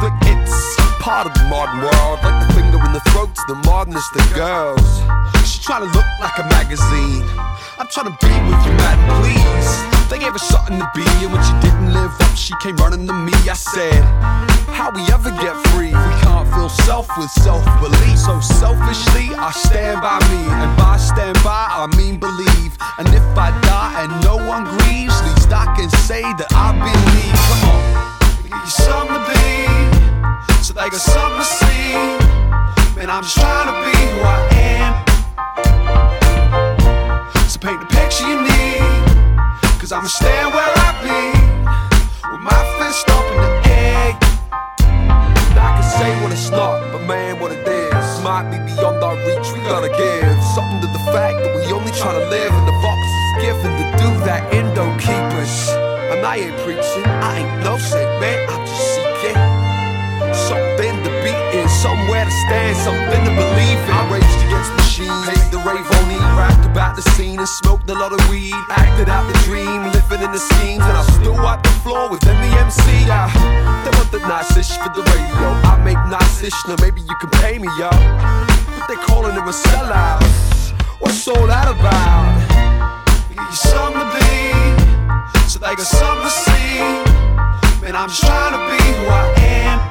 [0.00, 0.14] flick.
[0.22, 4.26] It's part of the modern world, like the finger in the throats, the modernest of
[4.34, 4.86] girls.
[5.46, 7.24] She trying to look like a magazine.
[7.78, 9.98] I'm trying to be with you, madam, please.
[10.10, 13.06] They gave her something to be, and when she didn't live up, she came running
[13.06, 13.32] to me.
[13.48, 14.02] I said,
[14.72, 15.92] How we ever get free?
[15.92, 18.18] We can't feel self with self belief.
[18.18, 22.72] So selfishly, I stand by me, and by stand by, I mean believe.
[22.98, 27.36] And if I die and no one grieves, least I can say that I believe.
[27.48, 27.84] Come on,
[28.42, 29.77] give you something to be,
[30.86, 31.92] got something to see.
[32.94, 34.38] Man, I'm just trying to be who I
[34.78, 34.94] am.
[37.50, 38.78] So paint the picture you need.
[39.82, 41.34] Cause I'ma stand where I be.
[42.30, 44.14] With my fist up in the air.
[45.58, 48.22] I can say what it's not, but man, what it is.
[48.22, 50.38] Might be beyond our reach, we gotta give.
[50.54, 52.52] Something to the fact that we only try to live.
[52.54, 55.70] And the box is given to do that and don't keep us.
[56.14, 58.57] And I ain't preaching, I ain't no sick man, I'm
[62.48, 63.92] somewhere to stand, something to believe in.
[63.92, 67.88] I raged against machines, paid the rave on E, rapped about the scene and smoked
[67.90, 68.54] a lot of weed.
[68.70, 72.20] Acted out the dream, living in the schemes, and I still wipe the floor with
[72.20, 73.06] the MC.
[73.06, 73.28] Yeah,
[73.84, 75.48] they want the nice-ish for the radio.
[75.64, 77.90] I make nice-ish, now maybe you can pay me, yo.
[77.90, 80.22] But they calling him a sellout.
[81.00, 82.32] What's all that about?
[83.28, 86.78] Give you something to be, so they got something to see.
[87.80, 89.87] Man, I'm just trying to be who I am.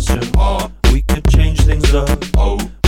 [0.00, 0.32] session.
[0.92, 2.18] We could change things up.
[2.36, 2.79] Oh.